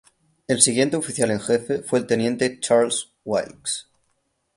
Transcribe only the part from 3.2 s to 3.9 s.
Wilkes.